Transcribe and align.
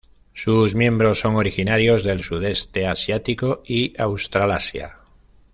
Sus 0.33 0.73
miembros 0.73 1.19
son 1.19 1.35
originarios 1.35 2.03
del 2.03 2.23
sudeste 2.23 2.87
asiático 2.87 3.61
y 3.67 3.93
Australasia. 4.01 4.97